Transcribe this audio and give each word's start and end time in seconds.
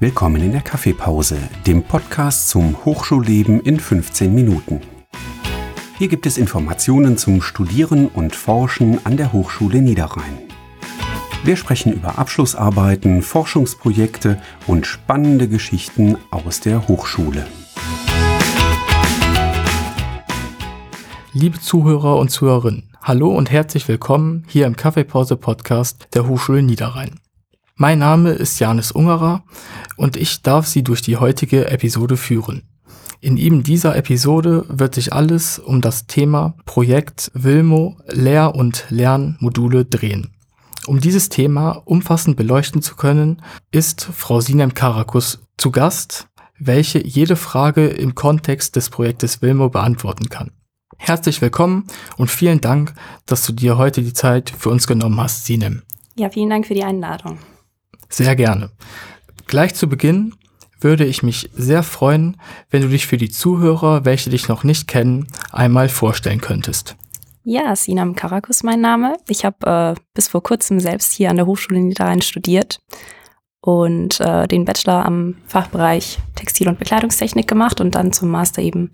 Willkommen 0.00 0.40
in 0.40 0.52
der 0.52 0.60
Kaffeepause, 0.60 1.36
dem 1.66 1.82
Podcast 1.82 2.50
zum 2.50 2.84
Hochschulleben 2.84 3.58
in 3.58 3.80
15 3.80 4.32
Minuten. 4.32 4.80
Hier 5.98 6.06
gibt 6.06 6.24
es 6.24 6.38
Informationen 6.38 7.18
zum 7.18 7.42
Studieren 7.42 8.06
und 8.06 8.36
Forschen 8.36 9.04
an 9.04 9.16
der 9.16 9.32
Hochschule 9.32 9.82
Niederrhein. 9.82 10.38
Wir 11.42 11.56
sprechen 11.56 11.92
über 11.92 12.16
Abschlussarbeiten, 12.16 13.22
Forschungsprojekte 13.22 14.40
und 14.68 14.86
spannende 14.86 15.48
Geschichten 15.48 16.16
aus 16.30 16.60
der 16.60 16.86
Hochschule. 16.86 17.44
Liebe 21.32 21.58
Zuhörer 21.58 22.18
und 22.18 22.28
Zuhörerinnen, 22.28 22.94
hallo 23.02 23.30
und 23.36 23.50
herzlich 23.50 23.88
willkommen 23.88 24.44
hier 24.46 24.68
im 24.68 24.76
Kaffeepause 24.76 25.36
Podcast 25.36 26.06
der 26.14 26.28
Hochschule 26.28 26.62
Niederrhein. 26.62 27.18
Mein 27.80 28.00
Name 28.00 28.30
ist 28.30 28.58
Janis 28.58 28.90
Ungerer 28.90 29.44
und 29.96 30.16
ich 30.16 30.42
darf 30.42 30.66
Sie 30.66 30.82
durch 30.82 31.00
die 31.00 31.16
heutige 31.16 31.70
Episode 31.70 32.16
führen. 32.16 32.64
In 33.20 33.36
eben 33.36 33.62
dieser 33.62 33.94
Episode 33.94 34.64
wird 34.68 34.96
sich 34.96 35.12
alles 35.12 35.60
um 35.60 35.80
das 35.80 36.08
Thema 36.08 36.56
Projekt 36.66 37.30
Wilmo 37.34 37.96
Lehr- 38.08 38.56
und 38.56 38.86
Lernmodule 38.88 39.84
drehen. 39.84 40.32
Um 40.88 40.98
dieses 40.98 41.28
Thema 41.28 41.80
umfassend 41.84 42.36
beleuchten 42.36 42.82
zu 42.82 42.96
können, 42.96 43.42
ist 43.70 44.02
Frau 44.02 44.40
Sinem 44.40 44.74
Karakus 44.74 45.38
zu 45.56 45.70
Gast, 45.70 46.26
welche 46.58 46.98
jede 47.06 47.36
Frage 47.36 47.86
im 47.86 48.16
Kontext 48.16 48.74
des 48.74 48.90
Projektes 48.90 49.40
Wilmo 49.40 49.68
beantworten 49.68 50.28
kann. 50.28 50.50
Herzlich 50.96 51.40
willkommen 51.40 51.86
und 52.16 52.28
vielen 52.28 52.60
Dank, 52.60 52.92
dass 53.26 53.46
du 53.46 53.52
dir 53.52 53.78
heute 53.78 54.02
die 54.02 54.14
Zeit 54.14 54.50
für 54.50 54.70
uns 54.70 54.88
genommen 54.88 55.20
hast, 55.20 55.46
Sinem. 55.46 55.82
Ja, 56.16 56.28
vielen 56.28 56.50
Dank 56.50 56.66
für 56.66 56.74
die 56.74 56.82
Einladung. 56.82 57.38
Sehr 58.08 58.36
gerne. 58.36 58.70
Gleich 59.46 59.74
zu 59.74 59.88
Beginn 59.88 60.34
würde 60.80 61.04
ich 61.04 61.22
mich 61.22 61.50
sehr 61.54 61.82
freuen, 61.82 62.36
wenn 62.70 62.82
du 62.82 62.88
dich 62.88 63.06
für 63.06 63.16
die 63.16 63.30
Zuhörer, 63.30 64.04
welche 64.04 64.30
dich 64.30 64.48
noch 64.48 64.64
nicht 64.64 64.86
kennen, 64.86 65.26
einmal 65.50 65.88
vorstellen 65.88 66.40
könntest. 66.40 66.96
Ja, 67.44 67.74
Sinam 67.74 68.14
Karakus 68.14 68.62
mein 68.62 68.80
Name. 68.80 69.16
Ich 69.28 69.44
habe 69.44 69.96
äh, 69.96 70.00
bis 70.14 70.28
vor 70.28 70.42
kurzem 70.42 70.80
selbst 70.80 71.12
hier 71.14 71.30
an 71.30 71.36
der 71.36 71.46
Hochschule 71.46 71.80
Niederrhein 71.80 72.20
studiert 72.20 72.78
und 73.60 74.20
äh, 74.20 74.46
den 74.46 74.64
Bachelor 74.64 75.04
am 75.04 75.36
Fachbereich 75.46 76.18
Textil- 76.34 76.68
und 76.68 76.78
Bekleidungstechnik 76.78 77.48
gemacht 77.48 77.80
und 77.80 77.94
dann 77.94 78.12
zum 78.12 78.28
Master 78.28 78.62
eben 78.62 78.92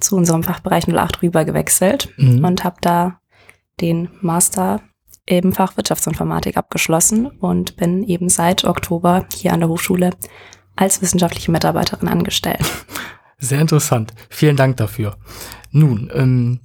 zu 0.00 0.16
unserem 0.16 0.42
Fachbereich 0.42 0.88
08 0.88 1.22
rüber 1.22 1.44
gewechselt 1.44 2.12
mhm. 2.16 2.44
und 2.44 2.64
habe 2.64 2.76
da 2.80 3.20
den 3.80 4.08
Master 4.20 4.80
im 5.26 5.52
Fach 5.52 5.76
Wirtschaftsinformatik 5.76 6.56
abgeschlossen 6.56 7.26
und 7.26 7.76
bin 7.76 8.02
eben 8.04 8.28
seit 8.28 8.64
Oktober 8.64 9.26
hier 9.32 9.52
an 9.52 9.60
der 9.60 9.68
Hochschule 9.68 10.10
als 10.76 11.02
wissenschaftliche 11.02 11.52
Mitarbeiterin 11.52 12.08
angestellt. 12.08 12.60
Sehr 13.38 13.60
interessant. 13.60 14.14
Vielen 14.30 14.56
Dank 14.56 14.76
dafür. 14.76 15.16
Nun, 15.70 16.10
ähm, 16.14 16.60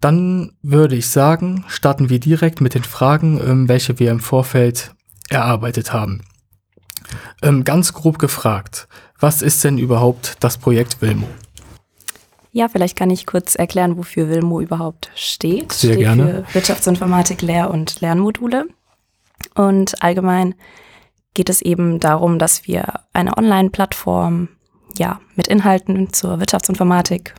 dann 0.00 0.52
würde 0.62 0.96
ich 0.96 1.08
sagen, 1.08 1.64
starten 1.68 2.10
wir 2.10 2.20
direkt 2.20 2.60
mit 2.60 2.74
den 2.74 2.84
Fragen, 2.84 3.40
ähm, 3.40 3.68
welche 3.68 3.98
wir 3.98 4.10
im 4.10 4.20
Vorfeld 4.20 4.94
erarbeitet 5.28 5.92
haben. 5.92 6.22
Ähm, 7.42 7.64
ganz 7.64 7.92
grob 7.92 8.18
gefragt, 8.18 8.86
was 9.18 9.42
ist 9.42 9.64
denn 9.64 9.78
überhaupt 9.78 10.36
das 10.40 10.58
Projekt 10.58 11.00
Wilmo? 11.00 11.28
Ja, 12.58 12.66
vielleicht 12.66 12.96
kann 12.96 13.08
ich 13.08 13.24
kurz 13.24 13.54
erklären, 13.54 13.96
wofür 13.96 14.28
Wilmo 14.28 14.60
überhaupt 14.60 15.12
steht. 15.14 15.70
Sehr 15.70 15.92
steht 15.92 16.00
gerne. 16.00 16.44
Für 16.48 16.54
Wirtschaftsinformatik, 16.56 17.40
Lehr- 17.40 17.70
und 17.70 18.00
Lernmodule. 18.00 18.66
Und 19.54 20.02
allgemein 20.02 20.56
geht 21.34 21.50
es 21.50 21.62
eben 21.62 22.00
darum, 22.00 22.40
dass 22.40 22.66
wir 22.66 23.04
eine 23.12 23.38
Online-Plattform 23.38 24.48
ja, 24.96 25.20
mit 25.36 25.46
Inhalten 25.46 26.12
zur 26.12 26.40
Wirtschaftsinformatik 26.40 27.36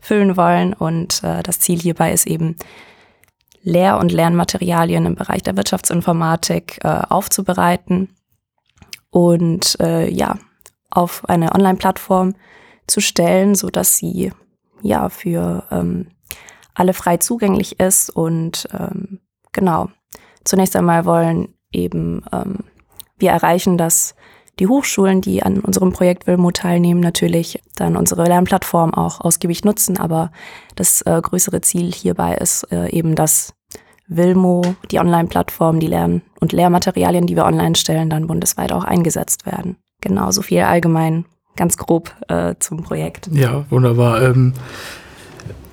füllen 0.00 0.38
wollen. 0.38 0.72
Und 0.72 1.22
äh, 1.22 1.42
das 1.42 1.60
Ziel 1.60 1.78
hierbei 1.78 2.14
ist 2.14 2.26
eben, 2.26 2.56
Lehr- 3.62 3.98
und 3.98 4.12
Lernmaterialien 4.12 5.04
im 5.04 5.14
Bereich 5.14 5.42
der 5.42 5.58
Wirtschaftsinformatik 5.58 6.78
äh, 6.82 7.02
aufzubereiten 7.10 8.16
und 9.10 9.78
äh, 9.78 10.08
ja, 10.08 10.38
auf 10.88 11.28
eine 11.28 11.54
Online-Plattform 11.54 12.34
zu 12.86 13.02
stellen, 13.02 13.54
so 13.54 13.68
dass 13.68 13.98
sie 13.98 14.32
ja 14.84 15.08
für 15.08 15.64
ähm, 15.70 16.08
alle 16.74 16.94
frei 16.94 17.16
zugänglich 17.16 17.80
ist. 17.80 18.10
Und 18.10 18.68
ähm, 18.72 19.20
genau, 19.52 19.88
zunächst 20.44 20.76
einmal 20.76 21.04
wollen 21.04 21.54
eben 21.72 22.22
ähm, 22.32 22.58
wir 23.18 23.30
erreichen, 23.30 23.78
dass 23.78 24.14
die 24.60 24.68
Hochschulen, 24.68 25.20
die 25.20 25.42
an 25.42 25.60
unserem 25.60 25.92
Projekt 25.92 26.26
Wilmo 26.26 26.52
teilnehmen, 26.52 27.00
natürlich 27.00 27.60
dann 27.74 27.96
unsere 27.96 28.24
Lernplattform 28.24 28.94
auch 28.94 29.20
ausgiebig 29.20 29.64
nutzen. 29.64 29.98
Aber 29.98 30.30
das 30.76 31.02
äh, 31.02 31.20
größere 31.20 31.60
Ziel 31.60 31.92
hierbei 31.92 32.34
ist 32.36 32.70
äh, 32.70 32.88
eben, 32.90 33.16
dass 33.16 33.54
Wilmo, 34.06 34.62
die 34.90 34.98
Online-Plattform, 34.98 35.80
die 35.80 35.86
Lern- 35.86 36.22
und 36.38 36.52
Lehrmaterialien, 36.52 37.26
die 37.26 37.36
wir 37.36 37.46
online 37.46 37.74
stellen, 37.74 38.10
dann 38.10 38.26
bundesweit 38.26 38.70
auch 38.70 38.84
eingesetzt 38.84 39.46
werden. 39.46 39.76
Genau, 40.00 40.30
so 40.30 40.42
viel 40.42 40.60
allgemein 40.60 41.24
ganz 41.56 41.76
grob 41.76 42.14
äh, 42.28 42.54
zum 42.58 42.82
Projekt. 42.82 43.28
Ja, 43.32 43.64
wunderbar. 43.70 44.22
Ähm, 44.22 44.54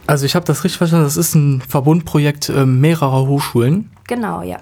also 0.07 0.25
ich 0.25 0.35
habe 0.35 0.45
das 0.45 0.63
richtig 0.63 0.77
verstanden, 0.77 1.05
das 1.05 1.17
ist 1.17 1.35
ein 1.35 1.61
Verbundprojekt 1.61 2.49
äh, 2.49 2.65
mehrerer 2.65 3.27
Hochschulen. 3.27 3.91
Genau, 4.07 4.41
ja. 4.41 4.57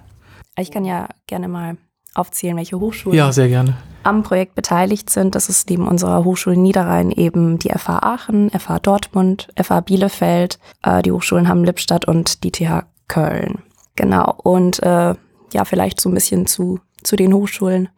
Ich 0.57 0.71
kann 0.71 0.85
ja 0.85 1.07
gerne 1.27 1.47
mal 1.47 1.77
aufzählen, 2.13 2.57
welche 2.57 2.79
Hochschulen 2.79 3.17
ja, 3.17 3.31
sehr 3.31 3.47
gerne. 3.47 3.77
am 4.03 4.23
Projekt 4.23 4.55
beteiligt 4.55 5.09
sind. 5.09 5.35
Das 5.35 5.49
ist 5.49 5.69
neben 5.69 5.87
unserer 5.87 6.23
Hochschule 6.23 6.57
Niederrhein 6.57 7.11
eben 7.11 7.59
die 7.59 7.69
FH 7.69 7.99
Aachen, 7.99 8.49
FH 8.49 8.79
Dortmund, 8.79 9.47
FH 9.55 9.81
Bielefeld, 9.81 10.59
äh, 10.83 11.01
die 11.01 11.11
Hochschulen 11.11 11.47
Hamm-Lippstadt 11.47 12.05
und 12.05 12.43
die 12.43 12.51
TH 12.51 12.85
Köln. 13.07 13.59
Genau. 13.95 14.35
Und 14.43 14.81
äh, 14.83 15.15
ja, 15.53 15.65
vielleicht 15.65 15.99
so 15.99 16.09
ein 16.09 16.13
bisschen 16.13 16.45
zu, 16.45 16.79
zu 17.03 17.15
den 17.15 17.33
Hochschulen, 17.33 17.89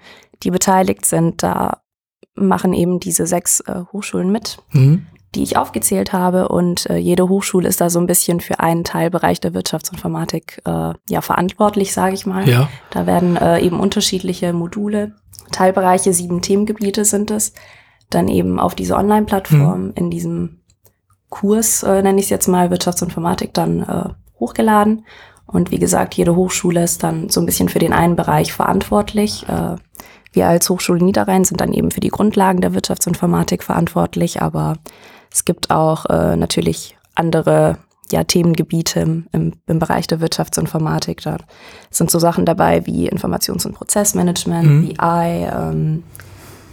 die 0.44 0.52
beteiligt 0.52 1.06
sind. 1.06 1.44
Da 1.44 1.81
machen 2.36 2.74
eben 2.74 3.00
diese 3.00 3.28
sechs 3.28 3.59
äh, 3.62 3.81
Hochschulen 3.92 4.31
mit, 4.31 4.58
mhm. 4.72 5.08
die 5.36 5.44
ich 5.44 5.58
aufgezählt 5.58 6.14
habe. 6.14 6.50
Und 6.50 6.90
äh, 6.90 6.97
jede 6.97 7.30
Hochschule 7.30 7.68
ist 7.68 7.81
da 7.81 7.90
so 7.90 8.00
ein 8.00 8.08
bisschen 8.08 8.40
für 8.40 8.59
einen 8.59 8.84
Teilbereich 8.84 9.40
der 9.40 9.53
Wirtschaftsinformatik 9.53 10.62
äh, 10.66 10.94
ja 11.09 11.22
verantwortlich, 11.22 11.94
sage 11.94 12.16
ich 12.16 12.25
mal. 12.25 12.47
Ja. 12.47 12.69
Da 12.92 13.06
werden 13.06 13.38
äh, 13.38 13.59
eben 13.59 13.80
unterschiedliche 13.80 14.53
Module, 14.53 15.16
Teilbereiche, 15.52 16.14
sieben 16.14 16.42
Themengebiete 16.42 17.06
sind 17.06 17.31
es, 17.31 17.53
dann 18.09 18.28
eben 18.28 18.59
auf 18.59 18.75
diese 18.75 18.96
Online-Plattform 18.96 19.88
mhm. 19.88 19.94
in 19.96 20.12
diesem 20.12 20.62
Kurs, 21.30 21.84
äh, 21.84 22.02
nenne 22.02 22.19
ich 22.19 22.25
es 22.25 22.30
jetzt 22.30 22.48
mal, 22.48 22.69
Wirtschaftsinformatik, 22.69 23.53
dann 23.53 23.81
äh, 23.81 24.09
hochgeladen. 24.40 25.06
Und 25.46 25.72
wie 25.72 25.80
gesagt, 25.80 26.13
jede 26.13 26.36
Hochschule 26.36 26.84
ist 26.84 27.03
dann 27.03 27.30
so 27.30 27.42
ein 27.42 27.46
bisschen 27.46 27.69
für 27.69 27.80
den 27.80 27.94
einen 27.94 28.16
Bereich 28.16 28.53
verantwortlich. 28.53 29.46
Wir 30.31 30.47
als 30.47 30.69
Hochschule 30.69 31.03
Niederrhein 31.03 31.44
sind 31.44 31.62
dann 31.62 31.74
eben 31.74 31.92
für 31.92 32.00
die 32.00 32.09
Grundlagen 32.09 32.62
der 32.62 32.74
Wirtschaftsinformatik 32.74 33.64
verantwortlich, 33.64 34.42
aber 34.42 34.78
es 35.31 35.46
gibt 35.46 35.72
auch 35.72 36.06
äh, 36.06 36.36
natürlich 36.36 36.97
andere 37.16 37.78
ja, 38.12 38.24
Themengebiete 38.24 39.00
im, 39.00 39.28
im, 39.31 39.53
im, 39.68 39.80
Bereich 39.80 40.08
der 40.08 40.19
Wirtschaftsinformatik. 40.19 41.22
Da 41.22 41.38
sind 41.90 42.12
so 42.12 42.19
Sachen 42.19 42.46
dabei 42.46 42.86
wie 42.86 43.09
Informations- 43.09 43.66
und 43.66 43.74
Prozessmanagement, 43.74 44.68
mhm. 44.68 44.88
BI, 44.88 44.96
ähm, 44.97 46.03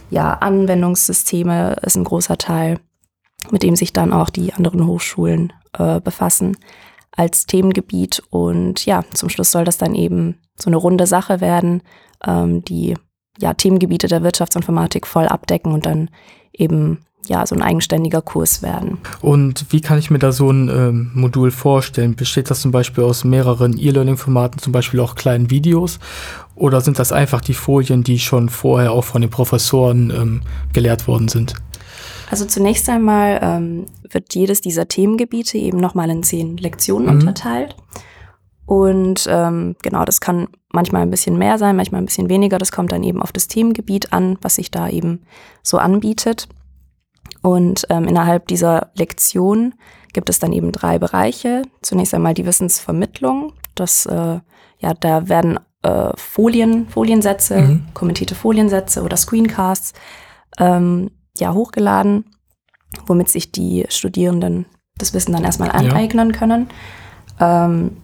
ja, 0.09 0.33
Anwendungssysteme 0.33 1.75
ist 1.83 1.95
ein 1.95 2.03
großer 2.03 2.37
Teil, 2.37 2.79
mit 3.51 3.63
dem 3.63 3.75
sich 3.75 3.93
dann 3.93 4.11
auch 4.11 4.29
die 4.29 4.53
anderen 4.53 4.85
Hochschulen 4.85 5.53
äh, 5.77 5.99
befassen 6.01 6.57
als 7.11 7.45
Themengebiet. 7.45 8.23
Und 8.29 8.85
ja, 8.85 9.03
zum 9.13 9.29
Schluss 9.29 9.51
soll 9.51 9.65
das 9.65 9.77
dann 9.77 9.95
eben 9.95 10.39
so 10.57 10.69
eine 10.69 10.77
runde 10.77 11.05
Sache 11.05 11.41
werden, 11.41 11.83
ähm, 12.25 12.63
die 12.65 12.95
ja, 13.39 13.53
Themengebiete 13.53 14.07
der 14.07 14.23
Wirtschaftsinformatik 14.23 15.07
voll 15.07 15.27
abdecken 15.27 15.71
und 15.71 15.85
dann 15.85 16.09
eben 16.53 16.99
ja, 17.27 17.45
so 17.45 17.53
ein 17.55 17.61
eigenständiger 17.61 18.21
Kurs 18.21 18.61
werden. 18.61 18.97
Und 19.21 19.65
wie 19.69 19.81
kann 19.81 19.99
ich 19.99 20.09
mir 20.09 20.19
da 20.19 20.31
so 20.31 20.49
ein 20.49 20.69
ähm, 20.69 21.11
Modul 21.13 21.51
vorstellen? 21.51 22.15
Besteht 22.15 22.49
das 22.49 22.61
zum 22.61 22.71
Beispiel 22.71 23.03
aus 23.03 23.23
mehreren 23.23 23.77
E-Learning-Formaten, 23.77 24.59
zum 24.59 24.73
Beispiel 24.73 24.99
auch 24.99 25.15
kleinen 25.15 25.49
Videos? 25.49 25.99
Oder 26.55 26.81
sind 26.81 26.97
das 26.97 27.11
einfach 27.11 27.41
die 27.41 27.53
Folien, 27.53 28.03
die 28.03 28.19
schon 28.19 28.49
vorher 28.49 28.93
auch 28.93 29.03
von 29.03 29.21
den 29.21 29.29
Professoren 29.29 30.11
ähm, 30.11 30.41
gelehrt 30.73 31.07
worden 31.07 31.27
sind? 31.27 31.55
Also 32.31 32.45
zunächst 32.45 32.89
einmal 32.89 33.39
ähm, 33.41 33.85
wird 34.09 34.33
jedes 34.33 34.61
dieser 34.61 34.87
Themengebiete 34.87 35.57
eben 35.57 35.77
nochmal 35.79 36.09
in 36.09 36.23
zehn 36.23 36.57
Lektionen 36.57 37.07
mhm. 37.07 37.19
unterteilt. 37.19 37.75
Und 38.69 39.25
ähm, 39.27 39.75
genau, 39.81 40.05
das 40.05 40.21
kann 40.21 40.47
manchmal 40.71 41.01
ein 41.01 41.09
bisschen 41.09 41.39
mehr 41.39 41.57
sein, 41.57 41.75
manchmal 41.75 42.01
ein 42.01 42.05
bisschen 42.05 42.29
weniger. 42.29 42.59
Das 42.59 42.71
kommt 42.71 42.91
dann 42.91 43.01
eben 43.01 43.19
auf 43.19 43.31
das 43.31 43.47
Themengebiet 43.47 44.13
an, 44.13 44.37
was 44.43 44.55
sich 44.55 44.69
da 44.69 44.87
eben 44.87 45.23
so 45.63 45.79
anbietet. 45.79 46.47
Und 47.41 47.87
ähm, 47.89 48.07
innerhalb 48.07 48.47
dieser 48.47 48.91
Lektion 48.93 49.73
gibt 50.13 50.29
es 50.29 50.37
dann 50.37 50.53
eben 50.53 50.71
drei 50.71 50.99
Bereiche. 50.99 51.63
Zunächst 51.81 52.13
einmal 52.13 52.35
die 52.35 52.45
Wissensvermittlung. 52.45 53.53
Das, 53.73 54.05
äh, 54.05 54.39
ja, 54.77 54.93
da 54.99 55.27
werden 55.27 55.59
äh, 55.81 56.11
Folien, 56.15 56.87
Foliensätze, 56.89 57.61
mhm. 57.61 57.85
kommentierte 57.95 58.35
Foliensätze 58.35 59.01
oder 59.01 59.17
Screencasts 59.17 59.93
ähm, 60.59 61.09
ja, 61.39 61.55
hochgeladen, 61.55 62.25
womit 63.07 63.29
sich 63.29 63.51
die 63.51 63.87
Studierenden 63.89 64.67
das 64.95 65.15
Wissen 65.15 65.33
dann 65.33 65.43
erstmal 65.43 65.71
aneignen 65.71 66.29
ja. 66.29 66.37
können. 66.37 66.69
Ähm, 67.39 67.97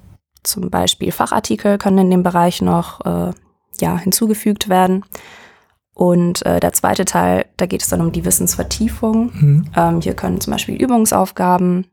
zum 0.47 0.69
Beispiel 0.69 1.11
Fachartikel 1.11 1.77
können 1.77 1.97
in 1.99 2.11
dem 2.11 2.23
Bereich 2.23 2.61
noch 2.61 3.01
äh, 3.05 3.33
ja, 3.79 3.97
hinzugefügt 3.97 4.69
werden. 4.69 5.03
Und 5.93 6.45
äh, 6.45 6.59
der 6.59 6.73
zweite 6.73 7.05
Teil, 7.05 7.45
da 7.57 7.65
geht 7.65 7.81
es 7.81 7.87
dann 7.87 8.01
um 8.01 8.11
die 8.11 8.25
Wissensvertiefung. 8.25 9.31
Mhm. 9.33 9.65
Ähm, 9.75 10.01
hier 10.01 10.13
können 10.13 10.41
zum 10.41 10.51
Beispiel 10.51 10.75
Übungsaufgaben 10.75 11.87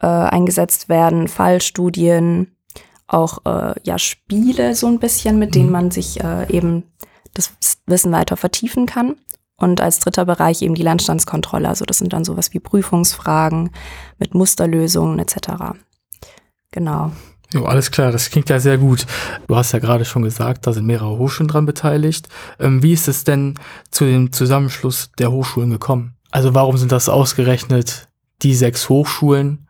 äh, 0.00 0.06
eingesetzt 0.06 0.88
werden, 0.88 1.26
Fallstudien, 1.26 2.52
auch 3.08 3.38
äh, 3.44 3.74
ja 3.82 3.98
Spiele 3.98 4.74
so 4.74 4.86
ein 4.86 4.98
bisschen, 5.00 5.38
mit 5.38 5.54
denen 5.54 5.66
mhm. 5.66 5.72
man 5.72 5.90
sich 5.90 6.22
äh, 6.22 6.50
eben 6.52 6.84
das 7.34 7.52
Wissen 7.86 8.12
weiter 8.12 8.36
vertiefen 8.36 8.86
kann. 8.86 9.16
Und 9.58 9.80
als 9.80 10.00
dritter 10.00 10.26
Bereich 10.26 10.60
eben 10.60 10.74
die 10.74 10.82
Lernstandskontrolle. 10.82 11.68
Also 11.68 11.86
das 11.86 11.98
sind 11.98 12.12
dann 12.12 12.26
sowas 12.26 12.52
wie 12.52 12.60
Prüfungsfragen 12.60 13.70
mit 14.18 14.34
Musterlösungen 14.34 15.18
etc. 15.18 15.78
Genau. 16.72 17.12
Jo, 17.52 17.64
alles 17.64 17.90
klar, 17.90 18.12
das 18.12 18.30
klingt 18.30 18.48
ja 18.48 18.58
sehr 18.58 18.78
gut. 18.78 19.06
Du 19.46 19.56
hast 19.56 19.72
ja 19.72 19.78
gerade 19.78 20.04
schon 20.04 20.22
gesagt, 20.22 20.66
da 20.66 20.72
sind 20.72 20.86
mehrere 20.86 21.16
Hochschulen 21.16 21.48
dran 21.48 21.66
beteiligt. 21.66 22.28
Ähm, 22.58 22.82
wie 22.82 22.92
ist 22.92 23.08
es 23.08 23.24
denn 23.24 23.54
zu 23.90 24.04
dem 24.04 24.32
Zusammenschluss 24.32 25.10
der 25.18 25.30
Hochschulen 25.30 25.70
gekommen? 25.70 26.14
Also 26.30 26.54
warum 26.54 26.76
sind 26.76 26.92
das 26.92 27.08
ausgerechnet 27.08 28.08
die 28.42 28.54
sechs 28.54 28.88
Hochschulen, 28.88 29.68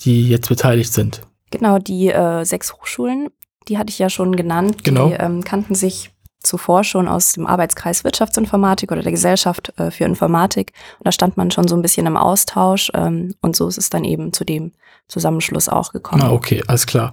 die 0.00 0.28
jetzt 0.28 0.48
beteiligt 0.48 0.92
sind? 0.92 1.22
Genau, 1.50 1.78
die 1.78 2.08
äh, 2.08 2.44
sechs 2.44 2.72
Hochschulen, 2.72 3.28
die 3.68 3.78
hatte 3.78 3.90
ich 3.90 3.98
ja 3.98 4.08
schon 4.08 4.34
genannt. 4.34 4.82
Genau. 4.82 5.08
Die 5.08 5.14
ähm, 5.14 5.44
kannten 5.44 5.74
sich 5.74 6.11
zuvor 6.42 6.84
schon 6.84 7.08
aus 7.08 7.32
dem 7.32 7.46
Arbeitskreis 7.46 8.04
Wirtschaftsinformatik 8.04 8.92
oder 8.92 9.02
der 9.02 9.12
Gesellschaft 9.12 9.72
äh, 9.78 9.90
für 9.90 10.04
Informatik. 10.04 10.72
Und 10.98 11.06
da 11.06 11.12
stand 11.12 11.36
man 11.36 11.50
schon 11.50 11.68
so 11.68 11.76
ein 11.76 11.82
bisschen 11.82 12.06
im 12.06 12.16
Austausch 12.16 12.90
ähm, 12.94 13.34
und 13.40 13.56
so 13.56 13.68
ist 13.68 13.78
es 13.78 13.90
dann 13.90 14.04
eben 14.04 14.32
zu 14.32 14.44
dem 14.44 14.72
Zusammenschluss 15.08 15.68
auch 15.68 15.92
gekommen. 15.92 16.22
Ah, 16.22 16.30
okay, 16.30 16.62
alles 16.66 16.86
klar. 16.86 17.12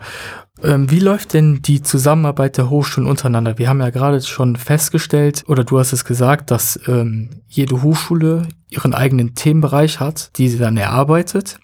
Ähm, 0.63 0.89
wie 0.91 0.99
läuft 0.99 1.33
denn 1.33 1.61
die 1.61 1.81
Zusammenarbeit 1.81 2.57
der 2.57 2.69
Hochschulen 2.69 3.09
untereinander? 3.09 3.57
Wir 3.57 3.69
haben 3.69 3.79
ja 3.79 3.89
gerade 3.89 4.21
schon 4.21 4.55
festgestellt, 4.55 5.43
oder 5.47 5.63
du 5.63 5.79
hast 5.79 5.93
es 5.93 6.05
gesagt, 6.05 6.51
dass 6.51 6.79
ähm, 6.87 7.41
jede 7.47 7.81
Hochschule 7.81 8.47
ihren 8.69 8.93
eigenen 8.93 9.35
Themenbereich 9.35 9.99
hat, 9.99 10.37
die 10.37 10.49
sie 10.49 10.57
dann 10.57 10.77
erarbeitet. 10.77 11.59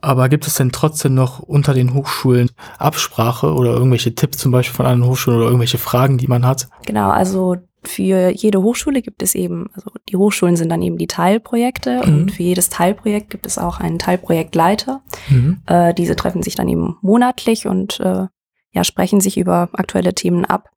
Aber 0.00 0.28
gibt 0.28 0.46
es 0.46 0.54
denn 0.54 0.72
trotzdem 0.72 1.14
noch 1.14 1.38
unter 1.38 1.74
den 1.74 1.94
Hochschulen 1.94 2.50
Absprache 2.78 3.54
oder 3.54 3.72
irgendwelche 3.72 4.14
Tipps 4.14 4.38
zum 4.38 4.52
Beispiel 4.52 4.74
von 4.76 4.86
anderen 4.86 5.10
Hochschulen 5.10 5.38
oder 5.38 5.46
irgendwelche 5.46 5.78
Fragen, 5.78 6.18
die 6.18 6.26
man 6.26 6.46
hat? 6.46 6.68
Genau, 6.86 7.10
also 7.10 7.56
für 7.86 8.30
jede 8.30 8.62
Hochschule 8.62 9.02
gibt 9.02 9.22
es 9.22 9.34
eben, 9.34 9.68
also 9.74 9.90
die 10.08 10.16
Hochschulen 10.16 10.56
sind 10.56 10.70
dann 10.70 10.82
eben 10.82 10.98
die 10.98 11.06
Teilprojekte 11.06 12.02
mhm. 12.04 12.14
und 12.14 12.32
für 12.32 12.42
jedes 12.42 12.68
Teilprojekt 12.68 13.30
gibt 13.30 13.46
es 13.46 13.58
auch 13.58 13.80
einen 13.80 13.98
Teilprojektleiter. 13.98 15.02
Mhm. 15.28 15.60
Äh, 15.66 15.94
diese 15.94 16.16
treffen 16.16 16.42
sich 16.42 16.54
dann 16.54 16.68
eben 16.68 16.96
monatlich 17.02 17.66
und 17.66 18.00
äh, 18.00 18.26
ja, 18.72 18.84
sprechen 18.84 19.20
sich 19.20 19.38
über 19.38 19.68
aktuelle 19.72 20.14
Themen 20.14 20.44
ab. 20.44 20.68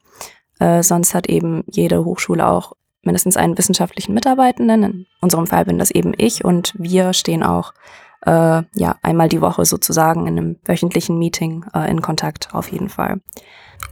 Äh, 0.60 0.84
sonst 0.84 1.14
hat 1.14 1.28
eben 1.28 1.64
jede 1.68 2.04
Hochschule 2.04 2.48
auch 2.48 2.74
mindestens 3.04 3.38
einen 3.38 3.58
wissenschaftlichen 3.58 4.14
Mitarbeitenden. 4.14 4.84
In 4.84 5.06
unserem 5.22 5.48
Fall 5.48 5.66
bin 5.66 5.80
das 5.80 5.92
eben 5.92 6.14
ich 6.18 6.44
und 6.46 6.74
wir 6.78 7.14
stehen 7.14 7.44
auch 7.44 7.74
äh, 8.22 8.64
ja 8.74 8.96
einmal 9.02 9.30
die 9.30 9.42
Woche 9.42 9.66
sozusagen 9.66 10.28
in 10.28 10.38
einem 10.38 10.56
wöchentlichen 10.66 11.18
Meeting 11.18 11.66
äh, 11.74 11.90
in 11.90 12.02
Kontakt 12.02 12.54
auf 12.54 12.72
jeden 12.72 12.90
Fall. 12.90 13.22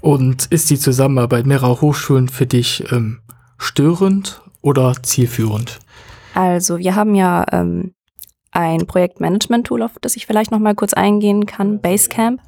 Und 0.01 0.47
ist 0.47 0.69
die 0.69 0.79
Zusammenarbeit 0.79 1.45
mehrerer 1.45 1.81
Hochschulen 1.81 2.29
für 2.29 2.45
dich 2.45 2.91
ähm, 2.91 3.21
störend 3.57 4.41
oder 4.61 4.93
zielführend? 5.01 5.79
Also 6.33 6.79
wir 6.79 6.95
haben 6.95 7.15
ja 7.15 7.45
ähm, 7.51 7.93
ein 8.51 8.87
Projektmanagement-Tool, 8.87 9.83
auf 9.83 9.91
das 10.01 10.15
ich 10.15 10.25
vielleicht 10.25 10.51
noch 10.51 10.59
mal 10.59 10.75
kurz 10.75 10.93
eingehen 10.93 11.45
kann, 11.45 11.81
Basecamp. 11.81 12.41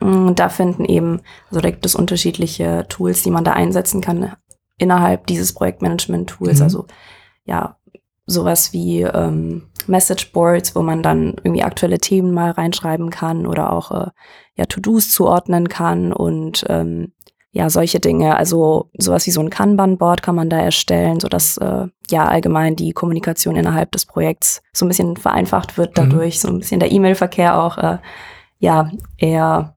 Mm, 0.00 0.34
da 0.34 0.48
finden 0.48 0.84
eben, 0.84 1.20
also 1.48 1.60
da 1.60 1.70
gibt 1.70 1.86
es 1.86 1.94
unterschiedliche 1.94 2.86
Tools, 2.88 3.22
die 3.22 3.30
man 3.30 3.44
da 3.44 3.52
einsetzen 3.52 4.00
kann 4.00 4.32
innerhalb 4.78 5.26
dieses 5.26 5.54
Projektmanagement-Tools. 5.54 6.58
Mhm. 6.58 6.62
Also 6.62 6.86
ja, 7.44 7.76
sowas 8.26 8.72
wie 8.72 9.02
ähm, 9.02 9.62
Message 9.86 10.32
Boards, 10.32 10.74
wo 10.74 10.82
man 10.82 11.02
dann 11.02 11.36
irgendwie 11.44 11.62
aktuelle 11.62 11.98
Themen 11.98 12.32
mal 12.32 12.50
reinschreiben 12.50 13.10
kann 13.10 13.46
oder 13.46 13.72
auch 13.72 13.90
äh, 13.92 14.10
ja 14.56 14.66
To-Dos 14.66 15.12
zuordnen 15.12 15.68
kann 15.68 16.12
und 16.12 16.64
ähm, 16.68 17.12
ja 17.52 17.70
solche 17.70 18.00
Dinge. 18.00 18.36
Also 18.36 18.90
sowas 18.98 19.26
wie 19.26 19.30
so 19.30 19.40
ein 19.40 19.50
Kanban-Board 19.50 20.22
kann 20.22 20.34
man 20.34 20.50
da 20.50 20.58
erstellen, 20.58 21.20
so 21.20 21.28
dass 21.28 21.56
äh, 21.58 21.86
ja 22.10 22.26
allgemein 22.26 22.74
die 22.74 22.92
Kommunikation 22.92 23.56
innerhalb 23.56 23.92
des 23.92 24.06
Projekts 24.06 24.60
so 24.72 24.84
ein 24.84 24.88
bisschen 24.88 25.16
vereinfacht 25.16 25.78
wird 25.78 25.90
mhm. 25.90 25.94
dadurch, 26.10 26.36
mhm. 26.36 26.40
so 26.40 26.48
ein 26.48 26.58
bisschen 26.58 26.80
der 26.80 26.90
E-Mail-Verkehr 26.90 27.58
auch 27.58 27.78
äh, 27.78 27.98
ja 28.58 28.90
eher, 29.18 29.76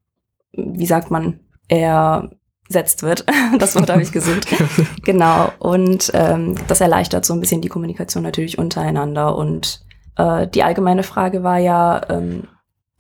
wie 0.54 0.86
sagt 0.88 1.12
man, 1.12 1.40
eher 1.68 2.30
setzt 2.70 3.04
wird. 3.04 3.26
Das 3.58 3.76
Wort 3.76 3.90
habe 3.90 4.02
ich 4.02 4.12
gesucht. 4.12 4.48
genau. 5.04 5.52
Und 5.58 6.12
ähm, 6.14 6.56
das 6.68 6.82
erleichtert 6.82 7.26
so 7.26 7.34
ein 7.34 7.40
bisschen 7.40 7.62
die 7.62 7.68
Kommunikation 7.68 8.24
natürlich 8.24 8.60
untereinander. 8.60 9.36
Und 9.36 9.82
äh, 10.18 10.48
die 10.48 10.64
allgemeine 10.64 11.04
Frage 11.04 11.42
war 11.44 11.58
ja, 11.58 12.02
ähm, 12.10 12.44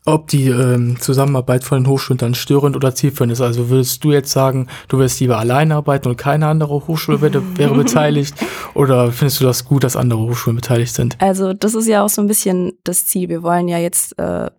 ob 0.05 0.27
die 0.27 0.47
ähm, 0.47 0.99
Zusammenarbeit 0.99 1.63
von 1.63 1.83
den 1.83 1.87
Hochschulen 1.87 2.17
dann 2.17 2.33
störend 2.33 2.75
oder 2.75 2.95
zielführend 2.95 3.33
ist. 3.33 3.41
Also 3.41 3.69
würdest 3.69 4.03
du 4.03 4.11
jetzt 4.11 4.31
sagen, 4.31 4.67
du 4.87 4.97
wirst 4.97 5.19
lieber 5.19 5.37
alleine 5.37 5.75
arbeiten 5.75 6.07
und 6.07 6.17
keine 6.17 6.47
andere 6.47 6.87
Hochschule 6.87 7.21
wäre, 7.21 7.43
wäre 7.57 7.73
beteiligt? 7.75 8.33
Oder 8.73 9.11
findest 9.11 9.39
du 9.39 9.45
das 9.45 9.65
gut, 9.65 9.83
dass 9.83 9.95
andere 9.95 10.21
Hochschulen 10.21 10.55
beteiligt 10.55 10.95
sind? 10.95 11.15
Also 11.19 11.53
das 11.53 11.75
ist 11.75 11.87
ja 11.87 12.03
auch 12.03 12.09
so 12.09 12.21
ein 12.21 12.27
bisschen 12.27 12.73
das 12.83 13.05
Ziel. 13.05 13.29
Wir 13.29 13.43
wollen 13.43 13.67
ja 13.67 13.77
jetzt 13.77 14.17
äh, 14.17 14.49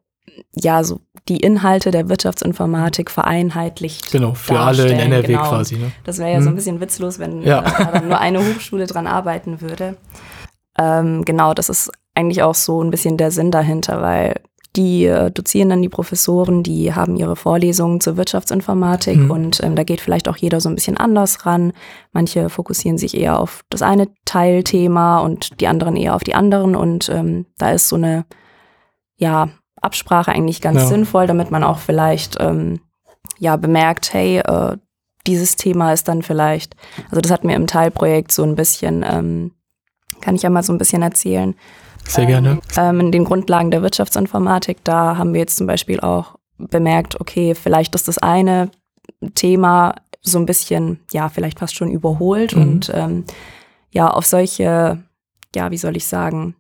ja 0.54 0.84
so 0.84 1.00
die 1.28 1.38
Inhalte 1.38 1.90
der 1.90 2.08
Wirtschaftsinformatik 2.08 3.10
vereinheitlicht. 3.10 4.10
Genau, 4.10 4.34
für 4.34 4.58
alle 4.58 4.88
in 4.88 4.98
NRW 4.98 5.26
genau. 5.26 5.48
quasi. 5.48 5.76
Ne? 5.76 5.92
Das 6.04 6.18
wäre 6.18 6.30
ja 6.30 6.36
hm. 6.36 6.42
so 6.42 6.48
ein 6.48 6.52
mhm. 6.52 6.56
bisschen 6.56 6.80
witzlos, 6.80 7.18
wenn 7.18 7.42
ja. 7.42 7.60
äh, 7.60 8.00
nur 8.00 8.18
eine 8.18 8.40
Hochschule 8.40 8.86
dran 8.86 9.06
arbeiten 9.06 9.60
würde. 9.60 9.96
Ähm, 10.78 11.24
genau, 11.24 11.54
das 11.54 11.68
ist 11.68 11.90
eigentlich 12.14 12.42
auch 12.42 12.54
so 12.54 12.82
ein 12.82 12.90
bisschen 12.90 13.16
der 13.16 13.30
Sinn 13.30 13.50
dahinter, 13.50 14.02
weil 14.02 14.34
die 14.76 15.06
äh, 15.06 15.30
Dozierenden, 15.30 15.82
die 15.82 15.88
Professoren, 15.88 16.62
die 16.62 16.94
haben 16.94 17.16
ihre 17.16 17.34
Vorlesungen 17.34 18.00
zur 18.00 18.16
Wirtschaftsinformatik 18.16 19.16
mhm. 19.16 19.30
und 19.30 19.62
ähm, 19.62 19.74
da 19.74 19.82
geht 19.82 20.00
vielleicht 20.00 20.28
auch 20.28 20.36
jeder 20.36 20.60
so 20.60 20.68
ein 20.68 20.76
bisschen 20.76 20.96
anders 20.96 21.44
ran. 21.44 21.72
Manche 22.12 22.48
fokussieren 22.48 22.96
sich 22.96 23.16
eher 23.16 23.40
auf 23.40 23.64
das 23.68 23.82
eine 23.82 24.08
Teilthema 24.24 25.18
und 25.20 25.60
die 25.60 25.66
anderen 25.66 25.96
eher 25.96 26.14
auf 26.14 26.22
die 26.22 26.34
anderen 26.34 26.76
und 26.76 27.08
ähm, 27.08 27.46
da 27.58 27.72
ist 27.72 27.88
so 27.88 27.96
eine 27.96 28.24
ja 29.16 29.48
Absprache 29.80 30.32
eigentlich 30.32 30.60
ganz 30.60 30.82
ja. 30.82 30.86
sinnvoll, 30.86 31.26
damit 31.26 31.50
man 31.50 31.64
auch 31.64 31.78
vielleicht 31.78 32.36
ähm, 32.40 32.80
ja 33.38 33.56
bemerkt, 33.56 34.12
hey, 34.12 34.38
äh, 34.38 34.76
dieses 35.26 35.56
Thema 35.56 35.92
ist 35.92 36.08
dann 36.08 36.22
vielleicht, 36.22 36.76
also 37.10 37.20
das 37.20 37.30
hat 37.30 37.44
mir 37.44 37.56
im 37.56 37.66
Teilprojekt 37.66 38.32
so 38.32 38.42
ein 38.42 38.54
bisschen, 38.54 39.04
ähm, 39.08 39.52
kann 40.20 40.34
ich 40.34 40.42
ja 40.42 40.50
mal 40.50 40.62
so 40.62 40.72
ein 40.72 40.78
bisschen 40.78 41.02
erzählen. 41.02 41.54
Sehr 42.04 42.26
gerne. 42.26 42.58
Ähm, 42.76 43.00
in 43.00 43.12
den 43.12 43.24
Grundlagen 43.24 43.70
der 43.70 43.82
Wirtschaftsinformatik, 43.82 44.82
da 44.84 45.16
haben 45.16 45.32
wir 45.32 45.40
jetzt 45.40 45.56
zum 45.56 45.66
Beispiel 45.66 46.00
auch 46.00 46.36
bemerkt, 46.58 47.20
okay, 47.20 47.54
vielleicht 47.54 47.94
ist 47.94 48.08
das 48.08 48.18
eine 48.18 48.70
Thema 49.34 49.94
so 50.22 50.38
ein 50.38 50.46
bisschen, 50.46 51.00
ja, 51.12 51.28
vielleicht 51.28 51.58
fast 51.58 51.74
schon 51.74 51.90
überholt 51.90 52.54
mhm. 52.54 52.62
und 52.62 52.92
ähm, 52.94 53.24
ja, 53.90 54.08
auf 54.08 54.26
solche, 54.26 55.02
ja, 55.54 55.70
wie 55.70 55.78
soll 55.78 55.96
ich 55.96 56.06
sagen, 56.06 56.54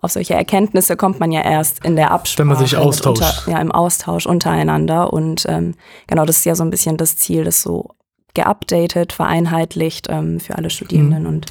auf 0.00 0.12
solche 0.12 0.34
Erkenntnisse 0.34 0.96
kommt 0.96 1.20
man 1.20 1.32
ja 1.32 1.42
erst 1.42 1.84
in 1.84 1.96
der 1.96 2.10
Absprache. 2.10 2.40
Wenn 2.40 2.46
man 2.48 2.58
sich 2.58 2.76
austauscht. 2.76 3.22
Unter, 3.22 3.50
ja, 3.50 3.60
im 3.60 3.72
Austausch 3.72 4.26
untereinander. 4.26 5.12
Und 5.12 5.46
ähm, 5.48 5.74
genau, 6.06 6.24
das 6.24 6.38
ist 6.38 6.44
ja 6.44 6.54
so 6.54 6.64
ein 6.64 6.70
bisschen 6.70 6.96
das 6.96 7.16
Ziel, 7.16 7.44
das 7.44 7.62
so 7.62 7.90
geupdatet, 8.34 9.12
vereinheitlicht 9.12 10.08
ähm, 10.10 10.40
für 10.40 10.56
alle 10.56 10.70
Studierenden 10.70 11.22
mhm. 11.22 11.28
und 11.28 11.46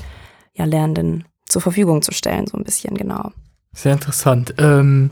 ja, 0.54 0.66
Lernenden 0.66 1.25
zur 1.46 1.62
Verfügung 1.62 2.02
zu 2.02 2.12
stellen, 2.12 2.48
so 2.48 2.58
ein 2.58 2.64
bisschen, 2.64 2.96
genau. 2.96 3.32
Sehr 3.74 3.94
interessant. 3.94 4.54
Ähm, 4.58 5.12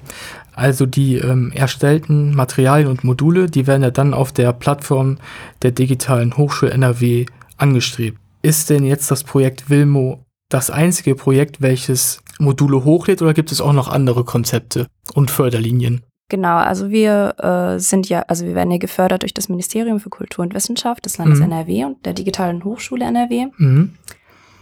also 0.54 0.86
die 0.86 1.18
ähm, 1.18 1.52
erstellten 1.54 2.34
Materialien 2.34 2.88
und 2.88 3.04
Module, 3.04 3.48
die 3.48 3.68
werden 3.68 3.84
ja 3.84 3.92
dann 3.92 4.14
auf 4.14 4.32
der 4.32 4.54
Plattform 4.54 5.18
der 5.64 5.72
digitalen 5.72 6.38
Hochschule 6.38 6.72
NRW 6.72 7.26
angestrebt. 7.58 8.20
Ist 8.42 8.70
denn 8.70 8.86
jetzt 8.86 9.12
das 9.12 9.24
Projekt 9.24 9.70
Wilmo 9.70 10.24
das 10.50 10.70
einzige 10.70 11.16
Projekt, 11.16 11.62
welches 11.62 12.23
Module 12.40 12.84
hochlädt 12.84 13.22
oder 13.22 13.34
gibt 13.34 13.52
es 13.52 13.62
auch 13.62 13.74
noch 13.74 13.88
andere 13.88 14.24
Konzepte 14.24 14.88
und 15.14 15.32
Förderlinien? 15.32 16.02
Genau, 16.30 16.56
also 16.56 16.90
wir 16.90 17.36
äh, 17.38 17.80
sind 17.80 18.10
ja, 18.10 18.22
also 18.22 18.46
wir 18.46 18.56
werden 18.56 18.72
ja 18.72 18.78
gefördert 18.78 19.22
durch 19.22 19.34
das 19.34 19.50
Ministerium 19.50 20.00
für 20.00 20.10
Kultur 20.10 20.44
und 20.44 20.54
Wissenschaft 20.54 21.06
des 21.06 21.18
Landes 21.18 21.40
mhm. 21.40 21.52
NRW 21.52 21.86
und 21.86 22.06
der 22.06 22.14
Digitalen 22.14 22.64
Hochschule 22.64 23.06
NRW. 23.06 23.48
Mhm. 23.58 23.94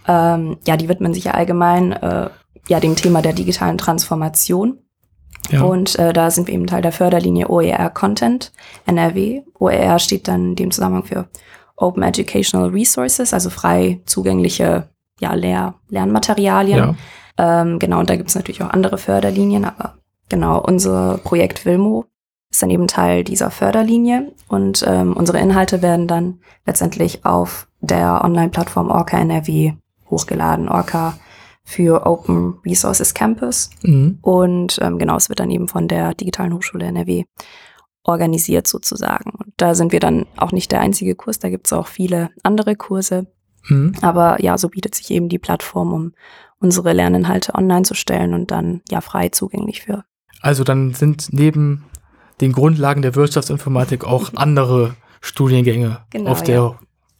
Ähm, 0.06 0.56
ja, 0.66 0.76
die 0.76 0.88
widmen 0.88 1.14
sich 1.14 1.24
ja 1.24 1.32
allgemein 1.32 1.92
äh, 1.92 2.28
ja 2.68 2.80
dem 2.80 2.96
Thema 2.96 3.22
der 3.22 3.32
digitalen 3.32 3.78
Transformation. 3.78 4.78
Ja. 5.50 5.62
Und 5.62 5.98
äh, 5.98 6.12
da 6.12 6.30
sind 6.30 6.48
wir 6.48 6.54
eben 6.54 6.66
Teil 6.66 6.82
der 6.82 6.92
Förderlinie 6.92 7.48
OER 7.48 7.90
Content 7.90 8.52
NRW. 8.86 9.42
OER 9.58 9.98
steht 9.98 10.28
dann 10.28 10.50
in 10.50 10.56
dem 10.56 10.70
Zusammenhang 10.72 11.04
für 11.04 11.28
Open 11.76 12.02
Educational 12.02 12.68
Resources, 12.68 13.32
also 13.32 13.50
frei 13.50 14.00
zugängliche 14.04 14.88
ja, 15.20 15.34
Lehr 15.34 15.74
Lernmaterialien. 15.88 16.78
Ja. 16.78 16.94
Ähm, 17.38 17.78
genau, 17.78 18.00
und 18.00 18.10
da 18.10 18.16
gibt 18.16 18.28
es 18.28 18.34
natürlich 18.34 18.62
auch 18.62 18.70
andere 18.70 18.98
Förderlinien, 18.98 19.64
aber 19.64 19.94
genau, 20.28 20.60
unser 20.60 21.18
Projekt 21.18 21.64
Wilmo 21.64 22.06
ist 22.50 22.62
dann 22.62 22.70
eben 22.70 22.86
Teil 22.86 23.24
dieser 23.24 23.50
Förderlinie 23.50 24.32
und 24.48 24.84
ähm, 24.86 25.14
unsere 25.16 25.38
Inhalte 25.38 25.80
werden 25.80 26.06
dann 26.06 26.40
letztendlich 26.66 27.24
auf 27.24 27.66
der 27.80 28.22
Online-Plattform 28.24 28.90
Orca 28.90 29.18
NRW 29.18 29.72
hochgeladen. 30.10 30.68
Orca 30.68 31.14
für 31.64 32.06
Open 32.06 32.58
Resources 32.64 33.14
Campus. 33.14 33.70
Mhm. 33.82 34.18
Und 34.20 34.78
ähm, 34.82 34.98
genau, 34.98 35.16
es 35.16 35.28
wird 35.28 35.40
dann 35.40 35.50
eben 35.50 35.68
von 35.68 35.88
der 35.88 36.14
Digitalen 36.14 36.52
Hochschule 36.52 36.86
NRW 36.86 37.24
organisiert 38.04 38.66
sozusagen. 38.66 39.30
Und 39.30 39.52
da 39.56 39.74
sind 39.74 39.92
wir 39.92 40.00
dann 40.00 40.26
auch 40.36 40.52
nicht 40.52 40.72
der 40.72 40.80
einzige 40.80 41.14
Kurs, 41.14 41.38
da 41.38 41.48
gibt 41.48 41.66
es 41.66 41.72
auch 41.72 41.86
viele 41.86 42.30
andere 42.42 42.74
Kurse. 42.74 43.28
Mhm. 43.68 43.94
Aber 44.02 44.42
ja, 44.42 44.58
so 44.58 44.68
bietet 44.68 44.94
sich 44.94 45.10
eben 45.12 45.28
die 45.28 45.38
Plattform, 45.38 45.92
um 45.92 46.12
unsere 46.62 46.92
Lerninhalte 46.92 47.54
online 47.54 47.82
zu 47.82 47.94
stellen 47.94 48.34
und 48.34 48.50
dann 48.50 48.80
ja 48.88 49.00
frei 49.00 49.28
zugänglich 49.28 49.82
für. 49.82 50.04
Also 50.40 50.64
dann 50.64 50.94
sind 50.94 51.28
neben 51.32 51.84
den 52.40 52.52
Grundlagen 52.52 53.02
der 53.02 53.14
Wirtschaftsinformatik 53.14 54.04
auch 54.04 54.30
andere 54.36 54.94
Studiengänge 55.20 55.98
genau, 56.10 56.30
auf 56.30 56.42
der 56.42 56.54
ja. 56.54 56.78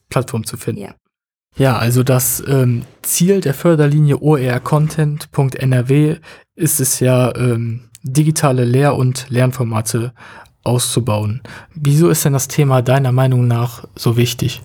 Plattform 0.09 0.47
zu 0.47 0.57
finden. 0.57 0.83
Ja. 0.83 0.95
Ja, 1.59 1.77
also 1.77 2.03
das 2.03 2.43
ähm, 2.47 2.87
Ziel 3.03 3.43
der 3.43 3.53
Förderlinie 3.53 4.23
OER-Content.nrw 4.23 6.17
ist 6.55 6.81
es 6.81 6.99
ja, 7.01 7.37
ähm, 7.37 7.91
digitale 8.03 8.65
Lehr- 8.65 8.97
und 8.97 9.27
Lernformate 9.29 10.15
auszubauen. 10.65 11.43
Wieso 11.75 12.09
ist 12.09 12.25
denn 12.25 12.33
das 12.33 12.49
Thema 12.49 12.81
deiner 12.83 13.13
Meinung 13.13 13.47
nach 13.47 13.85
so 13.95 14.17
wichtig? 14.17 14.63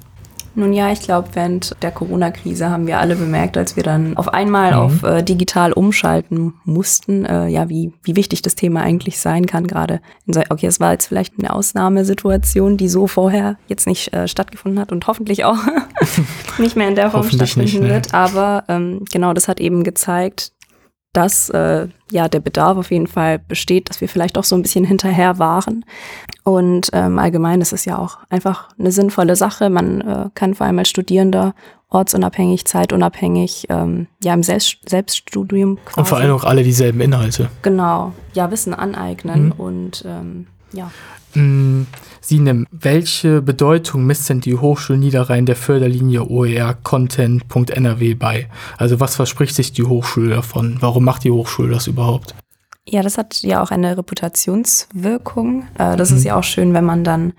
Nun 0.58 0.74
ja, 0.74 0.92
ich 0.92 1.02
glaube, 1.02 1.30
während 1.34 1.76
der 1.84 1.92
Corona-Krise 1.92 2.72
haben 2.72 2.88
wir 2.88 3.00
alle 3.00 3.16
bemerkt, 3.16 3.58
als 3.58 3.76
wir 3.76 3.84
dann 3.84 4.18
auf 4.18 4.34
einmal 4.34 4.72
mhm. 4.72 4.80
auf 4.80 5.04
äh, 5.04 5.22
digital 5.22 5.72
umschalten 5.72 6.56
mussten, 6.66 7.26
äh, 7.26 7.46
ja, 7.46 7.70
wie, 7.70 7.94
wie 8.02 8.16
wichtig 8.16 8.42
das 8.42 8.56
Thema 8.56 8.82
eigentlich 8.82 9.20
sein 9.20 9.46
kann, 9.46 9.68
gerade 9.68 10.02
so, 10.26 10.42
okay, 10.50 10.66
es 10.66 10.80
war 10.80 10.94
jetzt 10.94 11.06
vielleicht 11.06 11.36
eine 11.38 11.54
Ausnahmesituation, 11.54 12.76
die 12.76 12.90
so 12.90 13.06
vorher 13.06 13.58
jetzt 13.68 13.86
nicht 13.86 14.12
äh, 14.16 14.28
stattgefunden 14.28 14.80
hat 14.80 14.92
und 14.92 15.06
hoffentlich 15.06 15.46
auch 15.46 15.60
nicht 16.58 16.76
mehr 16.76 16.88
in 16.88 16.96
der 16.96 17.12
Form 17.12 17.30
stattfinden 17.30 17.84
wird. 17.88 18.16
Aber 18.16 18.64
ähm, 18.68 19.06
genau, 19.12 19.34
das 19.34 19.48
hat 19.48 19.60
eben 19.60 19.84
gezeigt, 19.84 20.54
dass 21.18 21.50
äh, 21.50 21.88
ja 22.12 22.28
der 22.28 22.40
Bedarf 22.40 22.78
auf 22.78 22.92
jeden 22.92 23.08
Fall 23.08 23.40
besteht, 23.40 23.90
dass 23.90 24.02
wir 24.02 24.08
vielleicht 24.08 24.38
auch 24.38 24.44
so 24.44 24.56
ein 24.56 24.62
bisschen 24.62 24.86
hinterher 24.86 25.40
waren. 25.40 25.84
Und 26.44 26.92
ähm, 26.94 27.18
allgemein 27.18 27.60
ist 27.60 27.74
es 27.74 27.86
ja 27.86 27.98
auch 27.98 28.20
einfach 28.30 28.70
eine 28.78 28.92
sinnvolle 28.92 29.36
Sache. 29.36 29.72
Man 29.72 30.02
äh, 30.02 30.30
kann 30.36 30.54
vor 30.54 30.68
allem 30.68 30.78
als 30.78 30.90
Studierender 30.90 31.56
ortsunabhängig, 31.90 32.66
zeitunabhängig, 32.66 33.66
ähm, 33.70 34.06
ja 34.24 34.36
im 34.36 34.44
Selbst 34.44 34.78
Selbststudium 34.88 35.80
quasi. 35.86 36.00
Und 36.02 36.08
vor 36.08 36.20
allem 36.20 36.36
auch 36.36 36.44
alle 36.44 36.62
dieselben 36.62 37.02
Inhalte. 37.02 37.50
Genau, 37.64 38.14
ja, 38.34 38.52
Wissen 38.52 38.76
aneignen 38.76 39.46
mhm. 39.46 39.52
und 39.54 40.06
ähm, 40.06 40.46
ja. 40.72 40.92
Mm, 41.36 41.84
Sinem, 42.22 42.68
welche 42.72 43.42
Bedeutung 43.42 44.06
misst 44.06 44.30
denn 44.30 44.42
die 44.42 44.56
Hochschule 44.56 45.00
Niederrhein 45.00 45.46
der 45.46 45.56
Förderlinie 45.56 46.26
OER 46.26 46.74
Content.nrw 46.74 48.16
bei? 48.16 48.50
Also 48.78 49.00
was 49.00 49.16
verspricht 49.16 49.56
sich 49.56 49.72
die 49.72 49.84
Hochschule 49.84 50.36
davon? 50.36 50.78
Warum 50.82 51.06
macht 51.06 51.24
die 51.24 51.32
Hochschule 51.32 51.74
das 51.74 51.88
überhaupt? 51.88 52.36
Ja, 52.86 53.02
das 53.02 53.18
hat 53.18 53.42
ja 53.42 53.62
auch 53.62 53.72
eine 53.72 53.98
Reputationswirkung. 53.98 55.68
Äh, 55.78 55.96
das 55.98 56.12
mhm. 56.12 56.18
ist 56.18 56.24
ja 56.24 56.36
auch 56.36 56.44
schön, 56.44 56.74
wenn 56.74 56.86
man 56.86 57.04
dann 57.04 57.34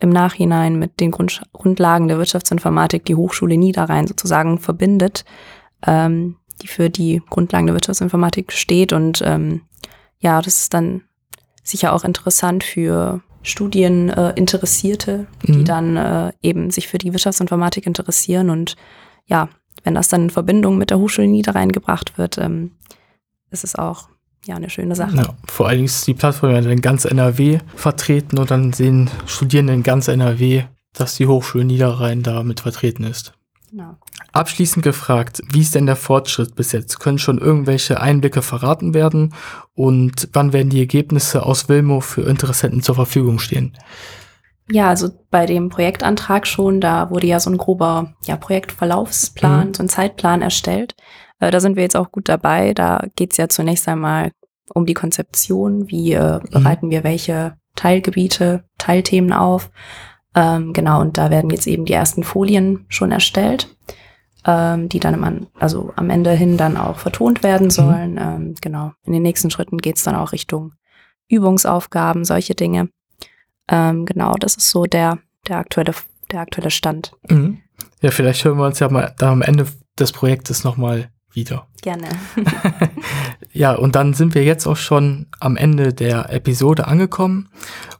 im 0.00 0.10
Nachhinein 0.10 0.78
mit 0.78 0.98
den 0.98 1.12
Grund 1.12 1.42
Grundlagen 1.52 2.08
der 2.08 2.18
Wirtschaftsinformatik 2.18 3.04
die 3.04 3.14
Hochschule 3.14 3.56
Niederrhein 3.56 4.08
sozusagen 4.08 4.58
verbindet, 4.58 5.24
ähm, 5.86 6.36
die 6.60 6.66
für 6.66 6.90
die 6.90 7.22
Grundlagen 7.30 7.66
der 7.66 7.74
Wirtschaftsinformatik 7.74 8.52
steht. 8.52 8.92
Und 8.92 9.22
ähm, 9.24 9.62
ja, 10.18 10.42
das 10.42 10.62
ist 10.62 10.74
dann 10.74 11.02
sicher 11.62 11.92
auch 11.92 12.02
interessant 12.02 12.64
für 12.64 13.22
Studieninteressierte, 13.42 15.26
äh, 15.42 15.46
die 15.46 15.58
mhm. 15.58 15.64
dann 15.64 15.96
äh, 15.96 16.32
eben 16.42 16.70
sich 16.70 16.88
für 16.88 16.98
die 16.98 17.12
Wirtschaftsinformatik 17.12 17.86
interessieren. 17.86 18.50
Und 18.50 18.76
ja, 19.26 19.48
wenn 19.84 19.94
das 19.94 20.08
dann 20.08 20.24
in 20.24 20.30
Verbindung 20.30 20.78
mit 20.78 20.90
der 20.90 20.98
Hochschule 20.98 21.28
Niederrhein 21.28 21.72
gebracht 21.72 22.18
wird, 22.18 22.38
ähm, 22.38 22.72
ist 23.50 23.64
es 23.64 23.74
auch 23.74 24.08
ja 24.46 24.56
eine 24.56 24.70
schöne 24.70 24.94
Sache. 24.94 25.16
Ja, 25.16 25.34
vor 25.46 25.66
allen 25.66 25.78
Dingen 25.78 25.86
ist 25.86 26.06
die 26.06 26.14
Plattform 26.14 26.52
ja 26.52 26.58
in 26.58 26.80
ganz 26.80 27.04
NRW 27.04 27.58
vertreten 27.74 28.38
und 28.38 28.50
dann 28.50 28.72
sehen 28.72 29.10
Studierende 29.26 29.72
in 29.72 29.82
ganz 29.82 30.08
NRW, 30.08 30.64
dass 30.92 31.16
die 31.16 31.26
Hochschule 31.26 31.64
Niederrhein 31.64 32.22
da 32.22 32.42
mit 32.42 32.60
vertreten 32.60 33.04
ist. 33.04 33.34
Genau. 33.72 33.96
Abschließend 34.32 34.84
gefragt, 34.84 35.42
wie 35.50 35.62
ist 35.62 35.74
denn 35.74 35.86
der 35.86 35.96
Fortschritt 35.96 36.54
bis 36.54 36.72
jetzt? 36.72 37.00
Können 37.00 37.18
schon 37.18 37.38
irgendwelche 37.38 38.02
Einblicke 38.02 38.42
verraten 38.42 38.92
werden? 38.92 39.34
Und 39.72 40.28
wann 40.34 40.52
werden 40.52 40.68
die 40.68 40.80
Ergebnisse 40.80 41.46
aus 41.46 41.70
Wilmo 41.70 42.00
für 42.00 42.20
Interessenten 42.20 42.82
zur 42.82 42.96
Verfügung 42.96 43.38
stehen? 43.38 43.74
Ja, 44.70 44.90
also 44.90 45.08
bei 45.30 45.46
dem 45.46 45.70
Projektantrag 45.70 46.46
schon, 46.46 46.82
da 46.82 47.08
wurde 47.08 47.26
ja 47.26 47.40
so 47.40 47.48
ein 47.48 47.56
grober 47.56 48.14
ja, 48.26 48.36
Projektverlaufsplan, 48.36 49.68
mhm. 49.68 49.74
so 49.74 49.82
ein 49.82 49.88
Zeitplan 49.88 50.42
erstellt. 50.42 50.94
Äh, 51.40 51.50
da 51.50 51.58
sind 51.58 51.76
wir 51.76 51.82
jetzt 51.82 51.96
auch 51.96 52.12
gut 52.12 52.28
dabei. 52.28 52.74
Da 52.74 53.06
geht 53.16 53.30
es 53.30 53.38
ja 53.38 53.48
zunächst 53.48 53.88
einmal 53.88 54.32
um 54.74 54.84
die 54.84 54.94
Konzeption, 54.94 55.88
wie 55.88 56.12
äh, 56.12 56.40
mhm. 56.40 56.50
bereiten 56.50 56.90
wir 56.90 57.04
welche 57.04 57.56
Teilgebiete, 57.74 58.64
Teilthemen 58.76 59.32
auf. 59.32 59.70
Ähm, 60.34 60.72
genau, 60.72 61.00
und 61.00 61.18
da 61.18 61.30
werden 61.30 61.50
jetzt 61.50 61.66
eben 61.66 61.84
die 61.84 61.92
ersten 61.92 62.24
Folien 62.24 62.86
schon 62.88 63.12
erstellt 63.12 63.68
ähm, 64.44 64.88
die 64.88 65.00
dann 65.00 65.22
am, 65.22 65.46
also 65.58 65.92
am 65.96 66.10
Ende 66.10 66.32
hin 66.32 66.56
dann 66.56 66.76
auch 66.76 66.98
vertont 66.98 67.42
werden 67.42 67.66
mhm. 67.66 67.70
sollen. 67.70 68.12
Mhm. 68.12 68.18
Ähm, 68.18 68.54
genau. 68.60 68.92
In 69.04 69.12
den 69.12 69.22
nächsten 69.22 69.50
Schritten 69.50 69.78
geht 69.78 69.96
es 69.96 70.02
dann 70.02 70.16
auch 70.16 70.32
Richtung 70.32 70.72
Übungsaufgaben, 71.28 72.24
solche 72.24 72.54
Dinge. 72.54 72.88
Ähm, 73.68 74.04
genau, 74.04 74.34
das 74.34 74.56
ist 74.56 74.70
so 74.70 74.84
der, 74.84 75.18
der 75.48 75.58
aktuelle, 75.58 75.94
der 76.30 76.40
aktuelle 76.40 76.70
Stand. 76.70 77.12
Mhm. 77.28 77.58
Ja, 78.00 78.10
vielleicht 78.10 78.44
hören 78.44 78.58
wir 78.58 78.66
uns 78.66 78.80
ja 78.80 78.88
mal 78.88 79.14
da 79.18 79.30
am 79.30 79.42
Ende 79.42 79.66
des 79.98 80.12
Projektes 80.12 80.64
nochmal 80.64 81.10
wieder. 81.30 81.66
Gerne. 81.80 82.08
ja, 83.52 83.74
und 83.74 83.94
dann 83.96 84.12
sind 84.12 84.34
wir 84.34 84.44
jetzt 84.44 84.66
auch 84.66 84.76
schon 84.76 85.26
am 85.40 85.56
Ende 85.56 85.94
der 85.94 86.30
Episode 86.30 86.86
angekommen 86.86 87.48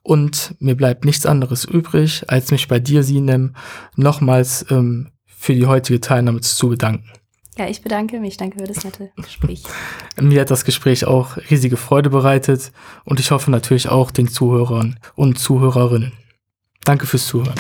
und 0.03 0.55
mir 0.59 0.77
bleibt 0.77 1.05
nichts 1.05 1.27
anderes 1.27 1.65
übrig, 1.65 2.25
als 2.29 2.51
mich 2.51 2.69
bei 2.69 2.81
dir, 2.81 3.03
Sinem, 3.03 3.55
nochmals 3.97 4.67
ähm, 4.71 5.11
für 5.27 5.55
die 5.55 5.67
heutige 5.67 6.01
Teilnahme 6.01 6.41
zu 6.41 6.69
bedanken. 6.69 7.11
Ja, 7.59 7.69
ich 7.69 7.83
bedanke 7.83 8.19
mich. 8.19 8.37
Danke 8.37 8.59
für 8.59 8.67
das 8.67 8.85
nette 8.85 9.11
Gespräch. 9.17 9.63
Mir 10.21 10.41
hat 10.41 10.51
das 10.51 10.65
Gespräch 10.65 11.05
auch 11.05 11.37
riesige 11.51 11.77
Freude 11.77 12.11
bereitet 12.11 12.73
und 13.05 13.21
ich 13.21 13.31
hoffe 13.31 13.51
natürlich 13.51 13.89
auch 13.89 14.11
den 14.11 14.29
Zuhörern 14.29 14.99
und 15.15 15.39
Zuhörerinnen. 15.39 16.13
Danke 16.85 17.07
fürs 17.07 17.27
Zuhören. 17.27 17.55